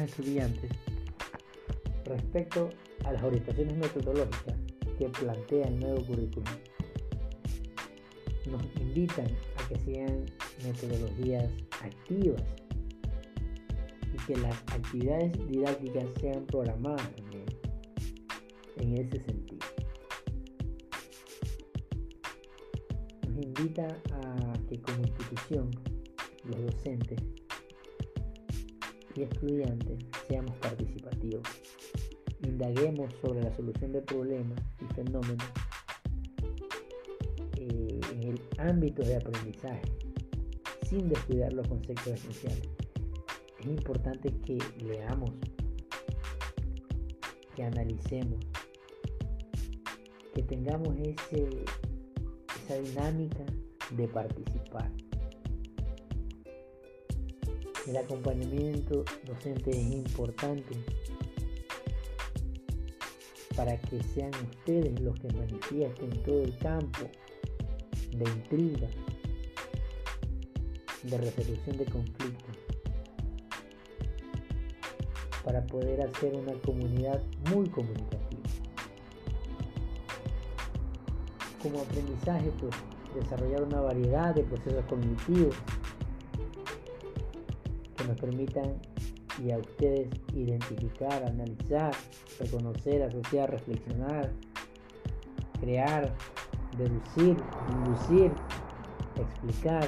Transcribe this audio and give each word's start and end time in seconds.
estudiantes, 0.00 0.70
respecto 2.04 2.70
a 3.04 3.12
las 3.12 3.22
orientaciones 3.22 3.76
metodológicas 3.76 4.54
que 4.98 5.08
plantea 5.08 5.68
el 5.68 5.78
nuevo 5.80 6.04
currículum, 6.06 6.54
nos 8.50 8.62
invitan 8.80 9.26
a 9.56 9.68
que 9.68 9.78
sean 9.80 10.26
metodologías 10.64 11.50
activas 11.82 12.42
y 14.14 14.26
que 14.26 14.36
las 14.36 14.56
actividades 14.72 15.32
didácticas 15.48 16.04
sean 16.20 16.46
programadas 16.46 17.14
también 17.16 17.44
en 18.76 18.96
ese 18.98 19.20
sentido. 19.24 19.66
Nos 23.28 23.44
invita 23.44 23.88
a 24.12 24.52
que 24.68 24.80
como 24.80 25.02
institución 25.02 25.70
los 26.44 26.62
docentes 26.62 27.20
y 29.16 29.22
estudiantes 29.22 30.04
seamos 30.28 30.56
participativos, 30.56 31.42
indaguemos 32.42 33.12
sobre 33.20 33.42
la 33.42 33.54
solución 33.54 33.92
de 33.92 34.02
problemas 34.02 34.60
y 34.80 34.94
fenómenos 34.94 35.46
eh, 37.56 38.00
en 38.12 38.22
el 38.22 38.40
ámbito 38.58 39.02
de 39.02 39.16
aprendizaje, 39.16 39.82
sin 40.88 41.08
descuidar 41.08 41.52
los 41.52 41.66
conceptos 41.68 42.08
esenciales. 42.08 42.68
Es 43.60 43.66
importante 43.66 44.30
que 44.44 44.58
leamos, 44.84 45.30
que 47.54 47.64
analicemos, 47.64 48.38
que 50.34 50.42
tengamos 50.42 50.94
ese, 50.98 51.64
esa 52.64 52.74
dinámica 52.78 53.44
de 53.96 54.08
participar. 54.08 54.90
El 57.86 57.96
acompañamiento 57.96 59.04
docente 59.24 59.70
es 59.70 59.92
importante 59.92 60.74
para 63.56 63.80
que 63.80 64.02
sean 64.02 64.32
ustedes 64.50 65.00
los 65.00 65.14
que 65.20 65.32
manifiesten 65.32 66.10
todo 66.24 66.42
el 66.42 66.58
campo 66.58 67.08
de 68.10 68.24
intriga, 68.24 68.88
de 71.04 71.18
resolución 71.18 71.76
de 71.76 71.84
conflictos, 71.84 72.56
para 75.44 75.64
poder 75.66 76.02
hacer 76.02 76.34
una 76.34 76.54
comunidad 76.62 77.22
muy 77.52 77.68
comunicativa. 77.68 78.42
Como 81.62 81.82
aprendizaje, 81.82 82.50
pues 82.60 82.74
desarrollar 83.14 83.62
una 83.62 83.80
variedad 83.80 84.34
de 84.34 84.42
procesos 84.42 84.84
cognitivos 84.86 85.54
nos 88.06 88.18
permitan 88.20 88.74
y 89.44 89.52
a 89.52 89.58
ustedes 89.58 90.08
identificar, 90.34 91.24
analizar, 91.24 91.92
reconocer, 92.40 93.02
asociar, 93.02 93.50
reflexionar, 93.50 94.32
crear, 95.60 96.14
deducir, 96.76 97.36
inducir, 97.72 98.32
explicar. 99.16 99.86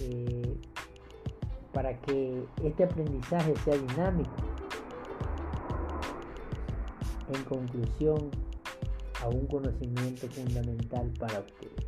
Eh, 0.00 0.56
para 1.72 2.00
que 2.00 2.42
este 2.64 2.84
aprendizaje 2.84 3.54
sea 3.56 3.76
dinámico. 3.76 4.30
En 7.34 7.44
conclusión, 7.44 8.30
a 9.22 9.28
un 9.28 9.46
conocimiento 9.46 10.26
fundamental 10.28 11.12
para 11.18 11.40
ustedes. 11.40 11.86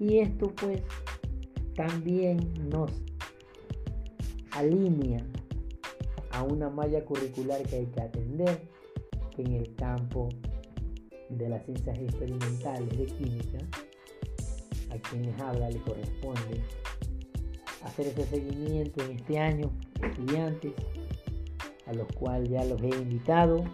Y 0.00 0.18
esto 0.18 0.52
pues 0.56 0.82
también 1.74 2.52
nos 2.68 2.90
alinea 4.52 5.24
a 6.30 6.42
una 6.42 6.70
malla 6.70 7.04
curricular 7.04 7.62
que 7.62 7.76
hay 7.76 7.86
que 7.86 8.00
atender, 8.00 8.68
en 9.38 9.52
el 9.52 9.74
campo 9.76 10.28
de 11.30 11.48
las 11.48 11.64
ciencias 11.64 11.98
experimentales 11.98 12.98
de 12.98 13.06
química, 13.06 13.58
a 14.90 14.98
quienes 15.08 15.40
habla 15.40 15.70
le 15.70 15.80
corresponde 15.80 16.62
hacer 17.84 18.08
ese 18.08 18.26
seguimiento 18.26 19.02
en 19.04 19.12
este 19.12 19.38
año, 19.38 19.70
estudiantes, 20.02 20.72
a 21.86 21.94
los 21.94 22.06
cuales 22.12 22.50
ya 22.50 22.64
los 22.64 22.80
he 22.82 22.88
invitado 22.88 23.64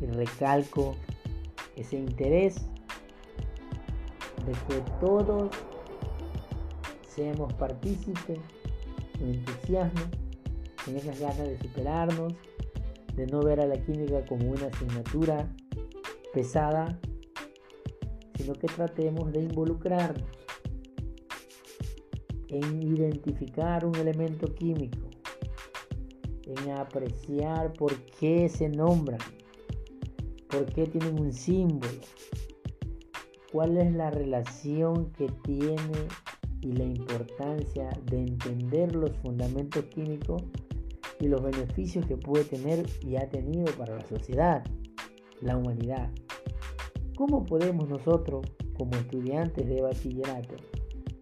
y 0.00 0.06
recalco 0.06 0.94
ese 1.76 1.96
interés 1.96 2.66
de 4.46 4.52
que 4.68 4.80
todos 5.00 5.50
seamos 7.14 7.52
partícipes 7.54 8.38
con 9.18 9.28
entusiasmo, 9.28 10.04
con 10.84 10.96
esas 10.96 11.20
ganas 11.20 11.48
de 11.48 11.58
superarnos, 11.58 12.34
de 13.14 13.26
no 13.26 13.40
ver 13.40 13.60
a 13.60 13.66
la 13.66 13.76
química 13.84 14.24
como 14.26 14.50
una 14.50 14.66
asignatura 14.66 15.48
pesada, 16.32 16.98
sino 18.36 18.54
que 18.54 18.66
tratemos 18.66 19.32
de 19.32 19.42
involucrarnos 19.42 20.28
en 22.48 22.82
identificar 22.82 23.84
un 23.84 23.94
elemento 23.96 24.52
químico, 24.54 25.08
en 26.46 26.70
apreciar 26.72 27.72
por 27.72 27.94
qué 28.06 28.48
se 28.48 28.68
nombran, 28.68 29.18
por 30.48 30.66
qué 30.66 30.86
tienen 30.86 31.20
un 31.20 31.32
símbolo, 31.32 32.00
cuál 33.50 33.76
es 33.78 33.92
la 33.92 34.10
relación 34.10 35.10
que 35.12 35.26
tiene 35.42 36.08
y 36.64 36.72
la 36.72 36.84
importancia 36.84 37.90
de 38.06 38.18
entender 38.20 38.94
los 38.94 39.10
fundamentos 39.18 39.84
químicos 39.84 40.42
y 41.20 41.28
los 41.28 41.42
beneficios 41.42 42.06
que 42.06 42.16
puede 42.16 42.44
tener 42.44 42.86
y 43.02 43.16
ha 43.16 43.28
tenido 43.28 43.66
para 43.76 43.96
la 43.96 44.06
sociedad, 44.06 44.64
la 45.42 45.56
humanidad. 45.58 46.10
¿Cómo 47.16 47.44
podemos 47.44 47.88
nosotros, 47.88 48.46
como 48.76 48.96
estudiantes 48.96 49.68
de 49.68 49.82
bachillerato, 49.82 50.56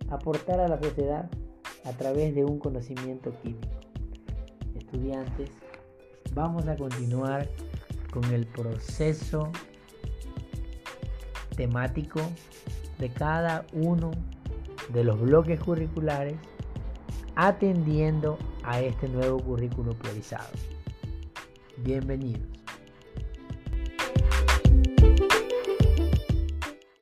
aportar 0.09 0.61
a 0.61 0.69
la 0.69 0.81
sociedad 0.81 1.29
a 1.85 1.93
través 1.93 2.35
de 2.35 2.45
un 2.45 2.59
conocimiento 2.59 3.33
químico? 3.43 3.69
Estudiantes, 4.79 5.51
vamos 6.35 6.69
a 6.69 6.77
continuar 6.77 7.49
con 8.13 8.25
el 8.33 8.47
proceso 8.47 9.51
temático 11.57 12.21
de 12.99 13.09
cada 13.09 13.67
uno 13.73 14.13
de 14.89 15.05
los 15.05 15.21
bloques 15.21 15.61
curriculares 15.61 16.35
atendiendo 17.35 18.39
a 18.63 18.81
este 18.81 19.09
nuevo 19.09 19.39
currículo 19.41 19.93
priorizado. 19.93 20.49
Bienvenidos. 21.79 22.43